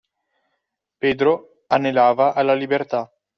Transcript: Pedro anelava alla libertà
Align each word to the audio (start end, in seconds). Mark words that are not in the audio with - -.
Pedro 0.99 1.35
anelava 1.79 2.33
alla 2.33 2.55
libertà 2.63 3.07